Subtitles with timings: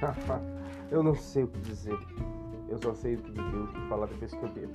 [0.90, 1.98] eu não sei o que dizer.
[2.68, 4.72] Eu só sei o que dizer, o que falar depois que eu bebo.